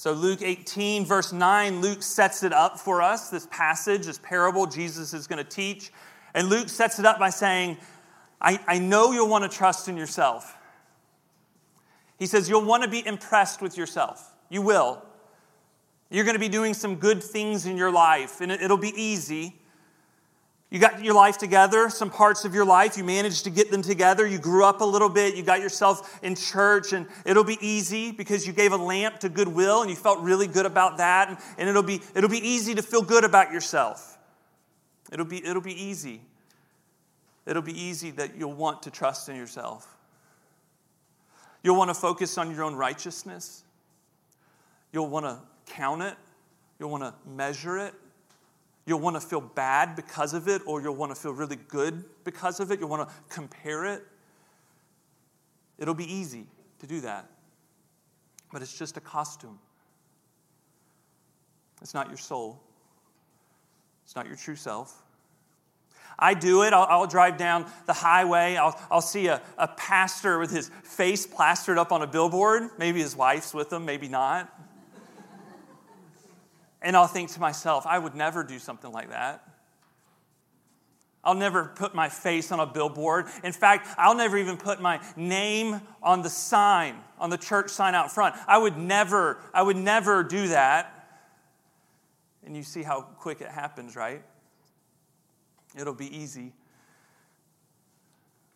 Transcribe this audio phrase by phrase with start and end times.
[0.00, 4.66] So, Luke 18, verse 9, Luke sets it up for us this passage, this parable
[4.66, 5.92] Jesus is going to teach.
[6.32, 7.76] And Luke sets it up by saying,
[8.40, 10.56] I, I know you'll want to trust in yourself.
[12.18, 14.34] He says, You'll want to be impressed with yourself.
[14.48, 15.02] You will.
[16.08, 19.59] You're going to be doing some good things in your life, and it'll be easy.
[20.70, 23.82] You got your life together, some parts of your life, you managed to get them
[23.82, 24.24] together.
[24.24, 28.12] You grew up a little bit, you got yourself in church, and it'll be easy
[28.12, 31.28] because you gave a lamp to goodwill and you felt really good about that.
[31.28, 34.16] And, and it'll, be, it'll be easy to feel good about yourself.
[35.12, 36.20] It'll be, it'll be easy.
[37.46, 39.96] It'll be easy that you'll want to trust in yourself.
[41.64, 43.64] You'll want to focus on your own righteousness.
[44.92, 45.38] You'll want to
[45.72, 46.14] count it.
[46.78, 47.94] You'll want to measure it.
[48.90, 52.02] You'll want to feel bad because of it, or you'll want to feel really good
[52.24, 52.80] because of it.
[52.80, 54.02] You'll want to compare it.
[55.78, 56.48] It'll be easy
[56.80, 57.30] to do that.
[58.52, 59.60] But it's just a costume.
[61.80, 62.60] It's not your soul,
[64.02, 65.04] it's not your true self.
[66.18, 66.72] I do it.
[66.72, 68.56] I'll, I'll, drive down the highway.
[68.56, 72.70] I'll, I'll see a, a pastor with his face plastered up on a billboard.
[72.76, 74.52] Maybe his wife's with him, maybe not.
[76.82, 79.44] And I'll think to myself, I would never do something like that.
[81.22, 83.26] I'll never put my face on a billboard.
[83.44, 87.94] In fact, I'll never even put my name on the sign, on the church sign
[87.94, 88.34] out front.
[88.48, 90.96] I would never, I would never do that.
[92.44, 94.22] And you see how quick it happens, right?
[95.78, 96.54] It'll be easy.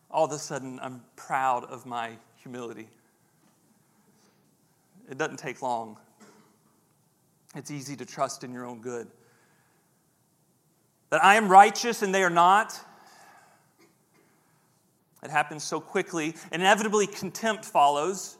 [0.09, 2.87] All of a sudden, I'm proud of my humility.
[5.07, 5.97] It doesn't take long.
[7.55, 9.07] It's easy to trust in your own good.
[11.09, 12.79] That I am righteous and they are not.
[15.23, 16.35] It happens so quickly.
[16.51, 18.37] Inevitably, contempt follows.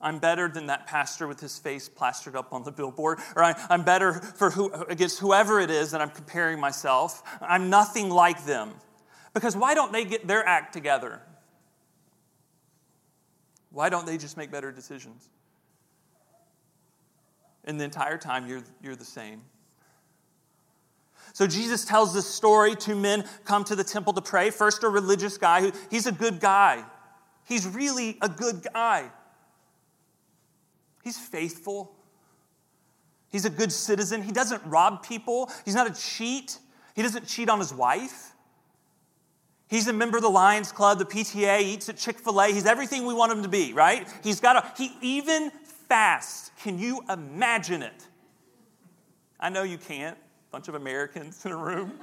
[0.00, 3.54] I'm better than that pastor with his face plastered up on the billboard, or I,
[3.68, 7.22] am better for who, against whoever it is that I'm comparing myself.
[7.40, 8.72] I'm nothing like them.
[9.34, 11.20] Because why don't they get their act together?
[13.70, 15.28] Why don't they just make better decisions?
[17.64, 19.42] And the entire time, you're, you're the same.
[21.32, 22.74] So Jesus tells this story.
[22.74, 24.50] Two men come to the temple to pray.
[24.50, 26.84] First, a religious guy who he's a good guy.
[27.44, 29.10] He's really a good guy.
[31.02, 31.92] He's faithful.
[33.30, 34.22] He's a good citizen.
[34.22, 35.50] He doesn't rob people.
[35.64, 36.58] He's not a cheat.
[36.94, 38.32] He doesn't cheat on his wife.
[39.68, 42.48] He's a member of the Lions Club, the PTA, eats at Chick fil A.
[42.48, 44.08] He's everything we want him to be, right?
[44.24, 45.52] He's got a, he even
[45.90, 46.52] fasts.
[46.62, 48.06] Can you imagine it?
[49.40, 50.16] I know you can't.
[50.52, 51.98] Bunch of Americans in a room.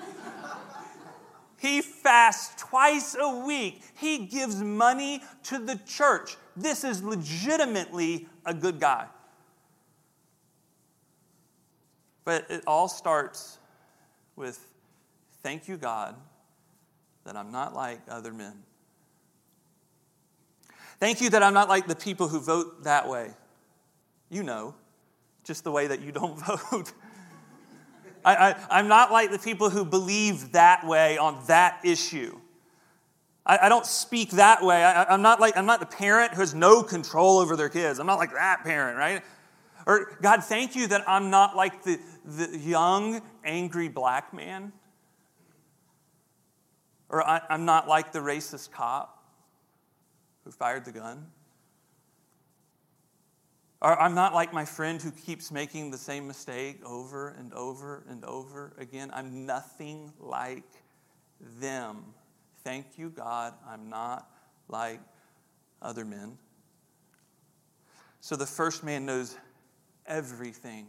[1.57, 3.81] he fasts twice a week.
[3.95, 6.35] He gives money to the church.
[6.57, 9.07] This is legitimately a good guy.
[12.25, 13.57] But it all starts
[14.35, 14.59] with
[15.43, 16.15] thank you, God,
[17.23, 18.63] that I'm not like other men.
[20.99, 23.31] Thank you that I'm not like the people who vote that way.
[24.29, 24.75] You know,
[25.43, 26.38] just the way that you don't
[26.71, 26.93] vote.
[28.25, 32.38] I, am not like the people who believe that way on that issue.
[33.45, 34.83] I, I don't speak that way.
[34.83, 37.99] I, am not like I'm not the parent who has no control over their kids.
[37.99, 39.23] I'm not like that parent, right?
[39.85, 44.73] Or God, thank you that I'm not like the, the young, angry black man.
[47.09, 49.23] Or I, I'm not like the racist cop
[50.44, 51.27] who fired the gun.
[53.81, 58.03] Or I'm not like my friend who keeps making the same mistake over and over
[58.09, 59.11] and over again.
[59.13, 60.65] I'm nothing like
[61.59, 62.03] them.
[62.63, 64.29] Thank you, God, I'm not
[64.67, 64.99] like
[65.81, 66.38] other men.
[68.19, 69.38] So the first man knows
[70.07, 70.88] everything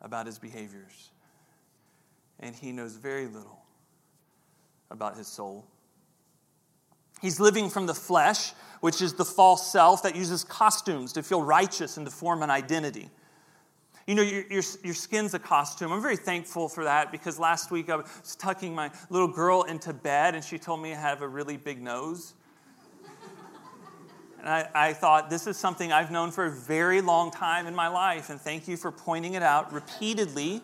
[0.00, 1.10] about his behaviors,
[2.38, 3.64] and he knows very little
[4.90, 5.66] about his soul.
[7.20, 11.42] He's living from the flesh, which is the false self that uses costumes to feel
[11.42, 13.10] righteous and to form an identity.
[14.06, 15.92] You know, your, your, your, skin's a costume.
[15.92, 19.92] I'm very thankful for that because last week I was tucking my little girl into
[19.92, 22.32] bed and she told me I have a really big nose.
[24.38, 27.74] and I, I thought, this is something I've known for a very long time in
[27.74, 28.30] my life.
[28.30, 30.62] And thank you for pointing it out repeatedly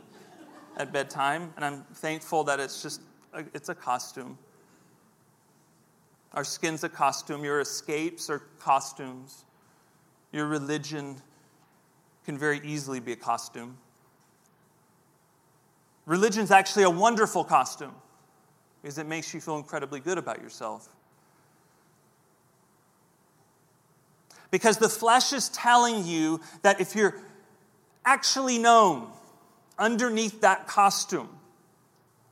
[0.79, 1.53] at bedtime.
[1.57, 3.03] And I'm thankful that it's just,
[3.35, 4.39] a, it's a costume.
[6.35, 7.45] Our skin's a costume.
[7.45, 9.45] Your escapes are costumes.
[10.33, 11.17] Your religion
[12.27, 13.79] can very easily be a costume.
[16.07, 17.95] Religion's actually a wonderful costume
[18.83, 20.89] because it makes you feel incredibly good about yourself.
[24.51, 27.15] Because the flesh is telling you that if you're
[28.05, 29.09] actually known
[29.79, 31.29] underneath that costume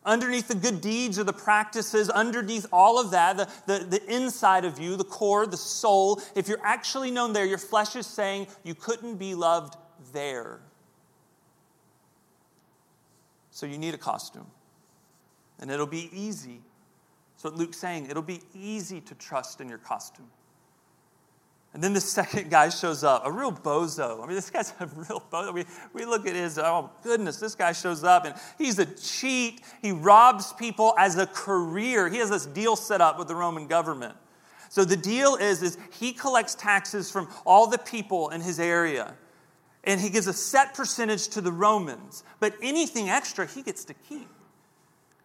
[0.04, 4.64] underneath the good deeds or the practices, underneath all of that, the, the, the, inside
[4.64, 8.46] of you, the core, the soul, if you're actually known there, your flesh is saying
[8.64, 9.76] you couldn't be loved
[10.12, 10.60] there.
[13.50, 14.46] So you need a costume.
[15.60, 16.60] And it'll be easy.
[17.36, 20.28] So Luke's saying, it'll be easy to trust in your costume.
[21.74, 24.22] And then the second guy shows up, a real bozo.
[24.22, 25.54] I mean, this guy's a real bozo.
[25.54, 25.64] We,
[25.94, 29.62] we look at his, oh goodness, this guy shows up and he's a cheat.
[29.80, 32.10] He robs people as a career.
[32.10, 34.14] He has this deal set up with the Roman government.
[34.68, 39.14] So the deal is, is he collects taxes from all the people in his area.
[39.84, 42.22] And he gives a set percentage to the Romans.
[42.38, 44.28] But anything extra, he gets to keep.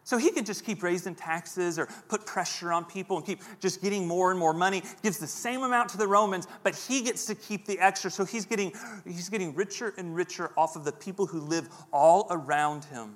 [0.08, 3.82] So he can just keep raising taxes or put pressure on people and keep just
[3.82, 4.82] getting more and more money.
[5.04, 8.10] Gives the same amount to the Romans, but he gets to keep the extra.
[8.10, 8.72] So he's getting,
[9.04, 13.16] he's getting richer and richer off of the people who live all around him.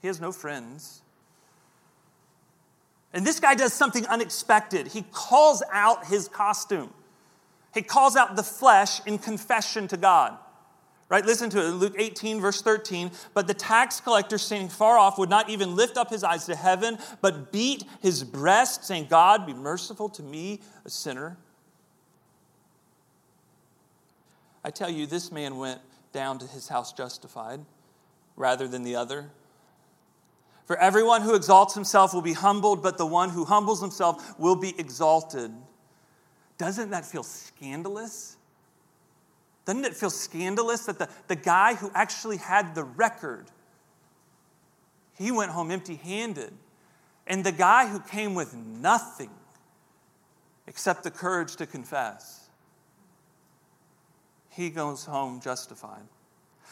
[0.00, 1.02] He has no friends.
[3.12, 4.86] And this guy does something unexpected.
[4.86, 6.94] He calls out his costume,
[7.74, 10.38] he calls out the flesh in confession to God.
[11.08, 11.24] Right?
[11.24, 11.70] Listen to it.
[11.70, 13.12] Luke 18, verse 13.
[13.32, 16.56] But the tax collector, standing far off, would not even lift up his eyes to
[16.56, 21.36] heaven, but beat his breast, saying, God, be merciful to me, a sinner.
[24.64, 25.80] I tell you, this man went
[26.12, 27.60] down to his house justified
[28.34, 29.30] rather than the other.
[30.64, 34.56] For everyone who exalts himself will be humbled, but the one who humbles himself will
[34.56, 35.52] be exalted.
[36.58, 38.35] Doesn't that feel scandalous?
[39.66, 43.46] Doesn't it feel scandalous that the, the guy who actually had the record,
[45.18, 46.52] he went home empty handed.
[47.26, 49.30] And the guy who came with nothing
[50.68, 52.48] except the courage to confess,
[54.50, 56.02] he goes home justified.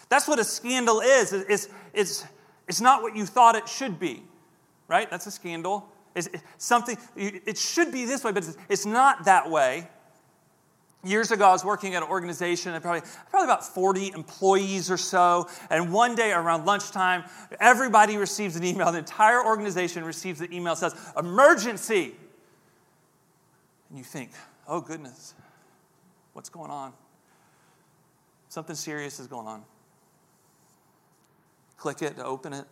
[0.08, 1.32] That's what a scandal is.
[1.32, 2.24] It's, it's,
[2.68, 4.22] it's not what you thought it should be,
[4.86, 5.10] right?
[5.10, 5.88] That's a scandal.
[6.14, 9.88] It's something, it should be this way, but it's not that way.
[11.04, 15.48] Years ago, I was working at an organization, probably, probably about 40 employees or so.
[15.68, 17.24] And one day around lunchtime,
[17.60, 18.90] everybody receives an email.
[18.90, 22.14] The entire organization receives an email that says, Emergency!
[23.90, 24.30] And you think,
[24.66, 25.34] oh goodness,
[26.32, 26.92] what's going on?
[28.48, 29.62] Something serious is going on.
[31.76, 32.64] Click it to open it.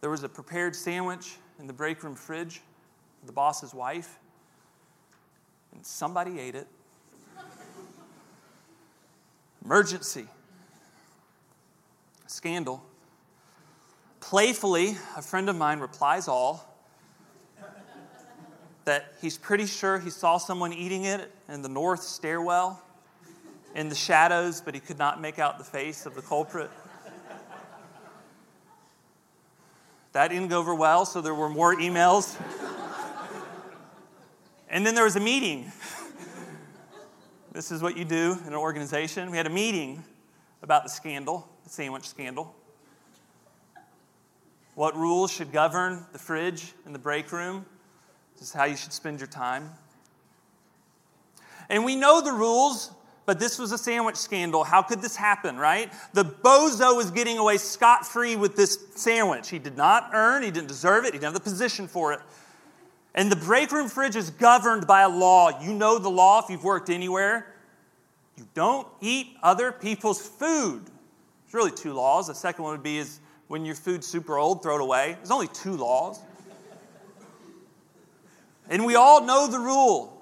[0.00, 2.60] There was a prepared sandwich in the break room fridge,
[3.20, 4.18] for the boss's wife
[5.76, 6.66] and somebody ate it.
[9.64, 10.26] Emergency.
[12.26, 12.82] Scandal.
[14.20, 16.74] Playfully, a friend of mine replies all
[18.84, 22.82] that he's pretty sure he saw someone eating it in the north stairwell
[23.74, 26.70] in the shadows, but he could not make out the face of the culprit.
[30.12, 32.40] That didn't go over well, so there were more emails.
[34.68, 35.70] And then there was a meeting.
[37.52, 39.30] this is what you do in an organization.
[39.30, 40.02] We had a meeting
[40.62, 42.54] about the scandal, the sandwich scandal.
[44.74, 47.64] What rules should govern the fridge in the break room?
[48.34, 49.70] This is how you should spend your time.
[51.68, 52.90] And we know the rules,
[53.24, 54.64] but this was a sandwich scandal.
[54.64, 55.92] How could this happen, right?
[56.12, 59.48] The bozo was getting away scot free with this sandwich.
[59.48, 62.20] He did not earn, he didn't deserve it, he didn't have the position for it.
[63.16, 65.62] And the break room fridge is governed by a law.
[65.62, 67.46] You know the law if you've worked anywhere.
[68.36, 70.84] You don't eat other people's food.
[70.84, 72.26] There's really two laws.
[72.26, 75.14] The second one would be is when your food's super old, throw it away.
[75.16, 76.20] There's only two laws.
[78.68, 80.12] and we all know the rule.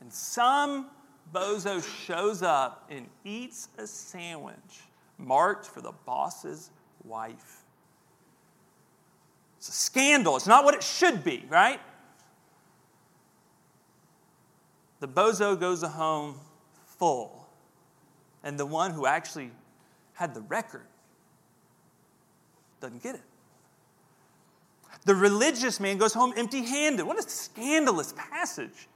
[0.00, 0.86] And some
[1.32, 4.80] bozo shows up and eats a sandwich
[5.16, 6.70] marked for the boss's
[7.04, 7.62] wife.
[9.58, 10.36] It's a scandal.
[10.36, 11.78] It's not what it should be, right?
[15.00, 16.38] The bozo goes home
[16.98, 17.48] full,
[18.42, 19.50] and the one who actually
[20.12, 20.86] had the record
[22.80, 23.22] doesn't get it.
[25.06, 27.06] The religious man goes home empty handed.
[27.06, 28.88] What a scandalous passage.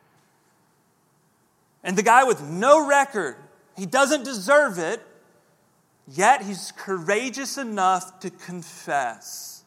[1.82, 3.36] And the guy with no record,
[3.76, 5.02] he doesn't deserve it,
[6.06, 9.64] yet he's courageous enough to confess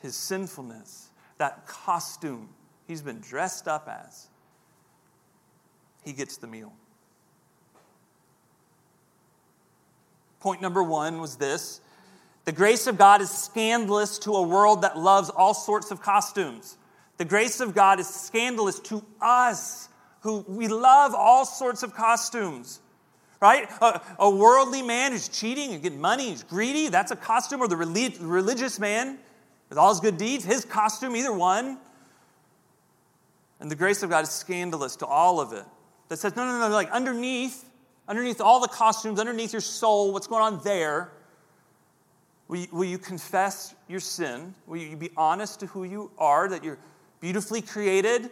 [0.00, 2.48] his sinfulness, that costume
[2.86, 4.28] he's been dressed up as
[6.04, 6.72] he gets the meal.
[10.40, 11.80] Point number one was this
[12.44, 16.76] the grace of God is scandalous to a world that loves all sorts of costumes.
[17.16, 19.88] The grace of God is scandalous to us
[20.20, 22.80] who we love all sorts of costumes.
[23.40, 23.68] right?
[23.80, 27.62] A, a worldly man who's cheating and getting money, he's greedy, that's a costume.
[27.62, 29.18] Or the religious man
[29.68, 31.78] with all his good deeds, his costume, either one.
[33.60, 35.64] And the grace of God is scandalous to all of it.
[36.08, 37.68] That says, no, no, no, like underneath,
[38.08, 41.12] underneath all the costumes, underneath your soul, what's going on there,
[42.48, 44.54] will you, will you confess your sin?
[44.66, 46.78] Will you be honest to who you are, that you're
[47.20, 48.30] beautifully created,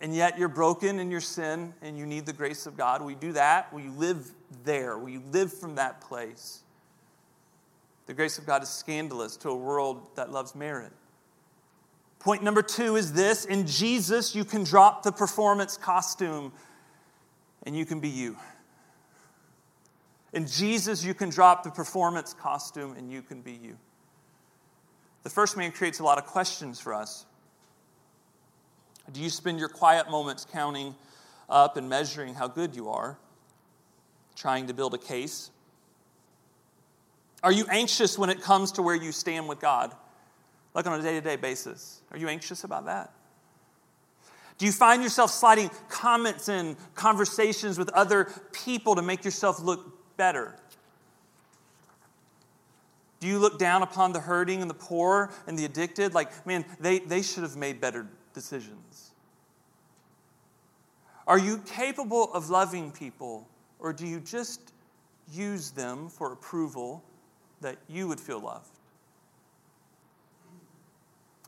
[0.00, 3.02] and yet you're broken in your sin and you need the grace of God?
[3.02, 3.72] Will you do that?
[3.72, 4.32] Will you live
[4.64, 4.98] there?
[4.98, 6.62] Will you live from that place?
[8.06, 10.92] The grace of God is scandalous to a world that loves merit.
[12.22, 16.52] Point number two is this in Jesus, you can drop the performance costume
[17.64, 18.36] and you can be you.
[20.32, 23.76] In Jesus, you can drop the performance costume and you can be you.
[25.24, 27.26] The first man creates a lot of questions for us.
[29.10, 30.94] Do you spend your quiet moments counting
[31.48, 33.18] up and measuring how good you are,
[34.36, 35.50] trying to build a case?
[37.42, 39.92] Are you anxious when it comes to where you stand with God?
[40.74, 42.02] Like on a day to day basis?
[42.10, 43.12] Are you anxious about that?
[44.58, 50.16] Do you find yourself sliding comments and conversations with other people to make yourself look
[50.16, 50.54] better?
[53.18, 56.12] Do you look down upon the hurting and the poor and the addicted?
[56.12, 59.12] Like, man, they, they should have made better decisions.
[61.26, 63.48] Are you capable of loving people,
[63.78, 64.72] or do you just
[65.32, 67.04] use them for approval
[67.60, 68.71] that you would feel loved?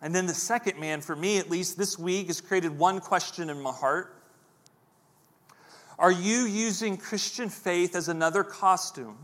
[0.04, 3.48] And then the second man, for me at least this week, has created one question
[3.48, 4.14] in my heart
[5.98, 9.16] Are you using Christian faith as another costume?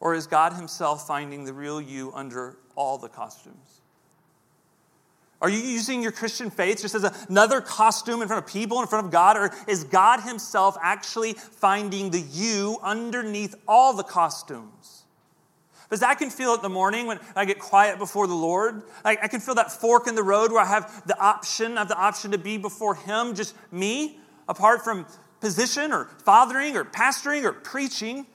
[0.00, 3.80] Or is God Himself finding the real you under all the costumes?
[5.40, 8.86] Are you using your Christian faith just as another costume in front of people, in
[8.86, 9.38] front of God?
[9.38, 15.03] Or is God Himself actually finding the you underneath all the costumes?
[15.88, 18.82] Because I can feel it in the morning when I get quiet before the Lord.
[19.04, 21.80] I, I can feel that fork in the road where I have the option, I
[21.80, 25.06] have the option to be before Him, just me, apart from
[25.40, 28.26] position or fathering or pastoring or preaching.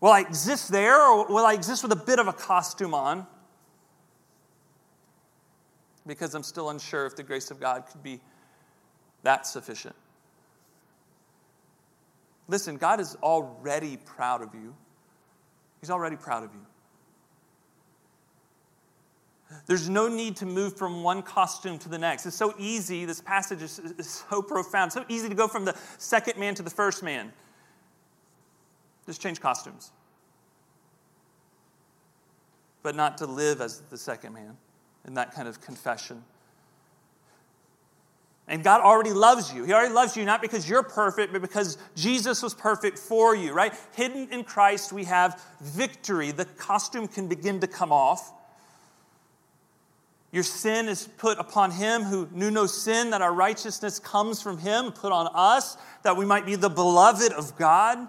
[0.00, 3.26] Will I exist there or will I exist with a bit of a costume on?
[6.06, 8.20] Because I'm still unsure if the grace of God could be
[9.22, 9.96] that sufficient.
[12.46, 14.74] Listen, God is already proud of you.
[15.84, 16.62] He's already proud of you.
[19.66, 22.24] There's no need to move from one costume to the next.
[22.24, 23.04] It's so easy.
[23.04, 24.94] This passage is, is, so profound.
[24.94, 27.34] So easy to go from the second man to the first man.
[29.04, 29.92] Just change costumes.
[32.82, 34.56] But not to live as the second man
[35.06, 36.24] in that kind of confession.
[38.46, 39.64] And God already loves you.
[39.64, 43.52] He already loves you not because you're perfect, but because Jesus was perfect for you,
[43.52, 43.72] right?
[43.94, 46.30] Hidden in Christ, we have victory.
[46.30, 48.32] The costume can begin to come off.
[50.30, 54.58] Your sin is put upon him who knew no sin, that our righteousness comes from
[54.58, 58.08] him, put on us, that we might be the beloved of God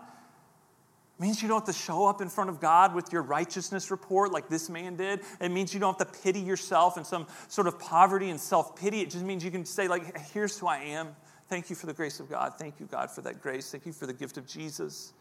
[1.20, 4.32] means you don't have to show up in front of God with your righteousness report
[4.32, 5.22] like this man did.
[5.40, 8.76] It means you don't have to pity yourself in some sort of poverty and self
[8.76, 9.02] pity.
[9.02, 11.16] It just means you can say, like, here's who I am.
[11.48, 12.56] Thank you for the grace of God.
[12.58, 13.72] Thank you, God, for that grace.
[13.72, 15.14] Thank you for the gift of Jesus.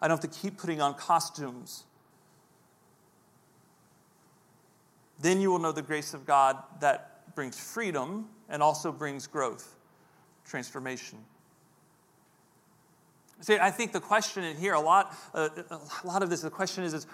[0.00, 1.84] I don't have to keep putting on costumes.
[5.20, 9.76] Then you will know the grace of God that brings freedom and also brings growth,
[10.44, 11.18] transformation.
[13.40, 16.50] See, I think the question in here, a lot, uh, a lot of this, the
[16.50, 17.06] question is, is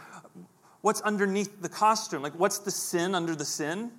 [0.81, 2.23] what's underneath the costume?
[2.23, 3.91] Like, what's the sin under the sin?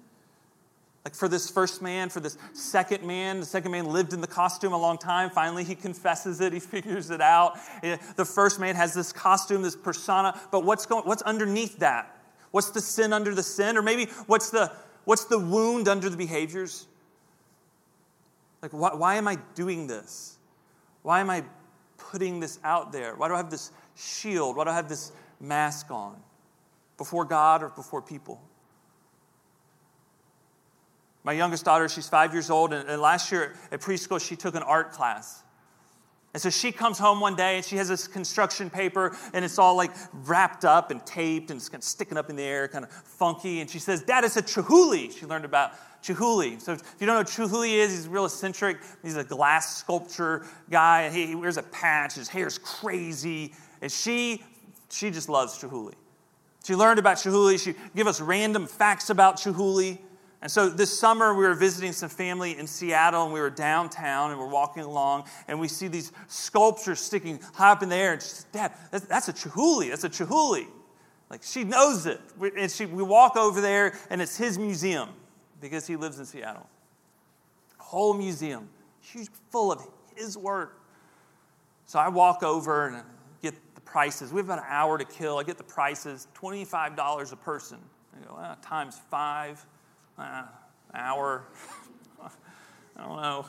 [1.03, 4.27] Like for this first man, for this second man, the second man lived in the
[4.27, 5.29] costume a long time.
[5.29, 7.57] Finally, he confesses it, he figures it out.
[7.81, 12.17] The first man has this costume, this persona, but what's, going, what's underneath that?
[12.51, 13.77] What's the sin under the sin?
[13.77, 14.71] Or maybe what's the,
[15.03, 16.87] what's the wound under the behaviors?
[18.61, 20.37] Like, why, why am I doing this?
[21.01, 21.43] Why am I
[22.11, 23.15] putting this out there?
[23.15, 24.55] Why do I have this shield?
[24.55, 26.15] Why do I have this mask on?
[26.97, 28.41] Before God or before people?
[31.23, 34.63] My youngest daughter, she's five years old, and, last year at preschool, she took an
[34.63, 35.43] art class.
[36.33, 39.59] And so she comes home one day and she has this construction paper and it's
[39.59, 39.91] all like
[40.25, 42.91] wrapped up and taped and it's kind of sticking up in the air, kind of
[42.91, 43.61] funky.
[43.61, 45.15] And she says, Dad, it's a Chihuly.
[45.15, 46.59] She learned about Chihuly.
[46.59, 48.77] So if you don't know what Chihuly is, he's real eccentric.
[49.03, 51.11] He's a glass sculpture guy.
[51.11, 52.15] He, wears a patch.
[52.15, 53.53] His hair's crazy.
[53.81, 54.43] And she,
[54.89, 55.93] she just loves Chihuly.
[56.63, 57.63] She learned about Chihuly.
[57.63, 59.99] She give us random facts about Chihuly.
[60.43, 64.31] And so this summer, we were visiting some family in Seattle, and we were downtown,
[64.31, 68.11] and we're walking along, and we see these sculptures sticking high up in the air.
[68.11, 69.87] And she said, Dad, that's, a Chihuly.
[69.87, 70.67] That's a Chihuly.
[71.29, 72.19] Like, she knows it.
[72.57, 75.07] And she, we walk over there, and it's his museum
[75.61, 76.67] because he lives in Seattle.
[77.77, 78.67] Whole museum,
[78.99, 80.81] huge, full of his work.
[81.85, 83.03] So I walk over and
[83.41, 84.33] get the prices.
[84.33, 85.37] We have about an hour to kill.
[85.37, 87.77] I get the prices $25 a person.
[88.13, 89.65] I go, times five
[90.17, 90.43] uh,
[90.93, 91.43] hour.
[92.95, 93.45] I don't know.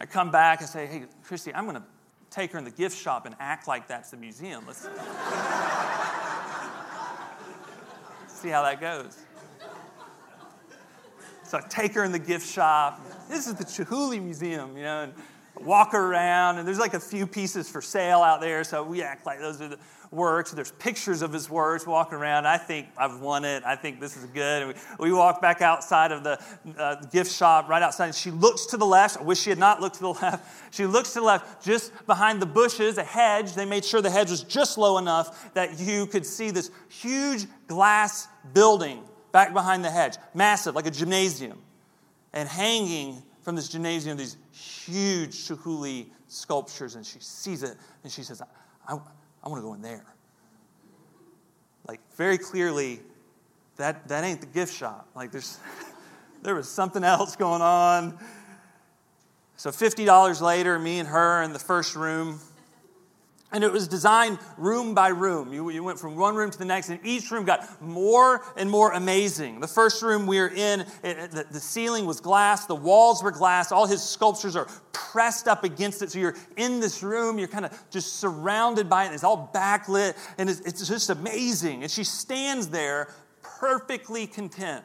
[0.00, 1.82] I come back and say, hey, Christy, I'm going to
[2.30, 4.64] take her in the gift shop and act like that's the museum.
[4.66, 4.82] Let's
[8.28, 9.18] see how that goes.
[11.42, 13.00] So I take her in the gift shop.
[13.28, 15.12] This is the Chihuly Museum, you know, and
[15.58, 19.26] walk around, and there's like a few pieces for sale out there, so we act
[19.26, 19.78] like those are the
[20.10, 20.50] works.
[20.50, 22.46] There's pictures of his works walking around.
[22.46, 23.62] I think I've won it.
[23.64, 24.62] I think this is good.
[24.62, 26.40] And we, we walk back outside of the
[26.78, 29.18] uh, gift shop, right outside, and she looks to the left.
[29.18, 30.74] I wish she had not looked to the left.
[30.74, 33.54] She looks to the left, just behind the bushes, a hedge.
[33.54, 37.46] They made sure the hedge was just low enough that you could see this huge
[37.66, 41.58] glass building back behind the hedge, massive, like a gymnasium.
[42.32, 48.22] And hanging from this gymnasium, these huge Chihuly sculptures, and she sees it and she
[48.22, 48.42] says,
[48.86, 48.94] I,
[49.42, 50.04] I want to go in there.
[51.88, 53.00] Like, very clearly,
[53.76, 55.08] that, that ain't the gift shop.
[55.14, 55.58] Like, there's,
[56.42, 58.18] there was something else going on.
[59.56, 62.40] So, $50 later, me and her in the first room,
[63.52, 65.52] and it was designed room by room.
[65.52, 68.70] You, you went from one room to the next, and each room got more and
[68.70, 69.60] more amazing.
[69.60, 73.32] The first room we were in, it, the, the ceiling was glass, the walls were
[73.32, 76.12] glass, all his sculptures are pressed up against it.
[76.12, 80.16] So you're in this room, you're kind of just surrounded by it, it's all backlit,
[80.38, 81.82] and it's, it's just amazing.
[81.82, 84.84] And she stands there perfectly content,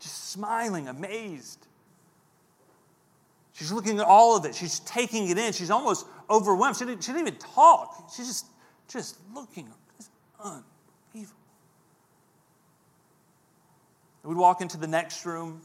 [0.00, 1.66] just smiling, amazed.
[3.54, 4.54] She's looking at all of it.
[4.54, 5.52] She's taking it in.
[5.52, 6.76] She's almost overwhelmed.
[6.76, 8.10] She didn't, she didn't even talk.
[8.14, 8.46] She's just,
[8.88, 9.68] just looking.
[9.98, 11.40] It's unbelievable.
[14.24, 15.60] We'd walk into the next room,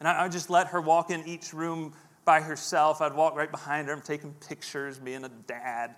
[0.00, 1.94] and I, would just let her walk in each room
[2.26, 3.00] by herself.
[3.00, 3.94] I'd walk right behind her.
[3.94, 5.94] I'm taking pictures, being a dad.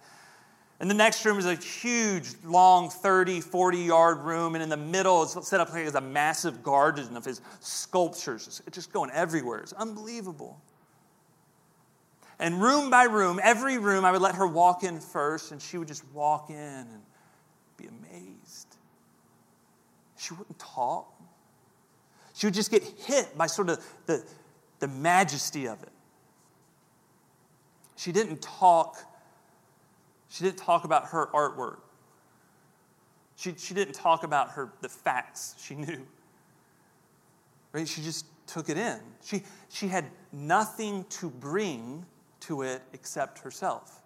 [0.80, 4.54] And the next room is a huge, long, 30, 40 yard room.
[4.54, 8.62] And in the middle, it's set up like as a massive garden of his sculptures.
[8.66, 9.58] It's just going everywhere.
[9.58, 10.60] It's unbelievable.
[12.38, 15.76] And room by room, every room, I would let her walk in first, and she
[15.76, 17.02] would just walk in and
[17.76, 18.76] be amazed.
[20.16, 21.12] She wouldn't talk.
[22.34, 24.24] She would just get hit by sort of the,
[24.78, 25.90] the majesty of it.
[27.96, 28.98] She didn't talk,
[30.28, 31.78] she didn't talk about her artwork.
[33.34, 36.06] She, she didn't talk about her the facts she knew.
[37.72, 37.88] Right?
[37.88, 39.00] She just took it in.
[39.24, 42.06] She, she had nothing to bring
[42.40, 44.02] to it except herself.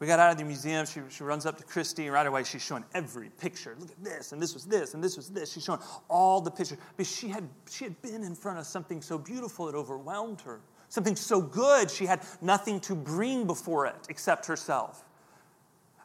[0.00, 0.86] We got out of the museum.
[0.86, 3.74] She, she runs up to Christy, and right away she's showing every picture.
[3.80, 5.52] Look at this, and this was this, and this was this.
[5.52, 6.78] She's showing all the pictures.
[6.96, 10.60] But she had, she had been in front of something so beautiful it overwhelmed her.
[10.88, 15.04] Something so good, she had nothing to bring before it except herself.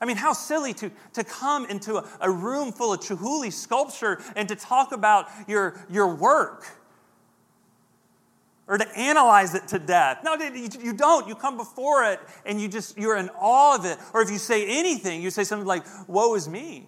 [0.01, 4.21] I mean, how silly to, to come into a, a room full of Chihuly sculpture
[4.35, 6.65] and to talk about your, your work
[8.67, 10.19] or to analyze it to death.
[10.23, 11.27] No, you don't.
[11.27, 13.97] You come before it and you just, you're in awe of it.
[14.13, 16.87] Or if you say anything, you say something like, Woe is me,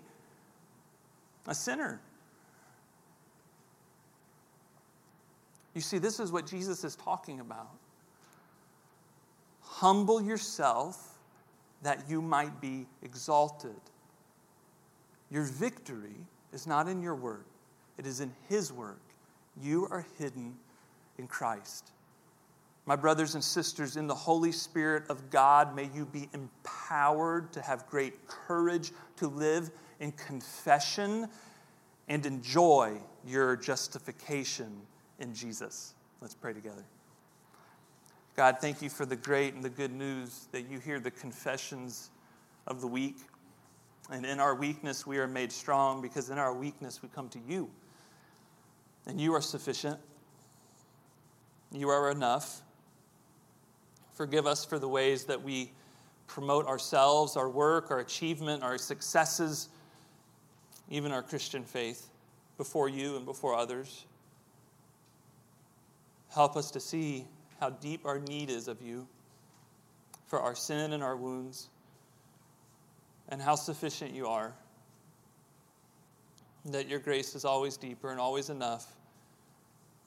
[1.48, 2.00] a sinner.
[5.74, 7.70] You see, this is what Jesus is talking about.
[9.62, 11.18] Humble yourself
[11.84, 13.76] that you might be exalted.
[15.30, 16.16] Your victory
[16.54, 17.46] is not in your work,
[17.98, 19.02] it is in His work.
[19.62, 20.56] You are hidden
[21.17, 21.91] in Christ.
[22.86, 27.62] My brothers and sisters, in the Holy Spirit of God, may you be empowered to
[27.62, 31.28] have great courage to live in confession
[32.08, 34.82] and enjoy your justification
[35.19, 35.95] in Jesus.
[36.21, 36.86] Let's pray together.
[38.36, 42.12] God, thank you for the great and the good news that you hear the confessions
[42.67, 43.17] of the weak.
[44.12, 47.39] And in our weakness, we are made strong because in our weakness, we come to
[47.47, 47.69] you.
[49.08, 49.99] And you are sufficient.
[51.76, 52.62] You are enough.
[54.14, 55.72] Forgive us for the ways that we
[56.26, 59.68] promote ourselves, our work, our achievement, our successes,
[60.90, 62.10] even our Christian faith
[62.58, 64.06] before you and before others.
[66.34, 67.26] Help us to see
[67.60, 69.08] how deep our need is of you
[70.28, 71.70] for our sin and our wounds,
[73.30, 74.54] and how sufficient you are.
[76.66, 78.88] that your grace is always deeper and always enough,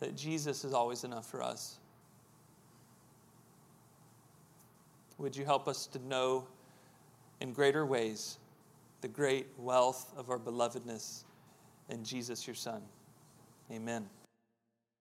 [0.00, 1.78] that Jesus is always enough for us.
[5.18, 6.46] Would you help us to know
[7.40, 8.38] in greater ways
[9.00, 11.24] the great wealth of our belovedness
[11.88, 12.82] in Jesus, your Son?
[13.70, 14.08] Amen.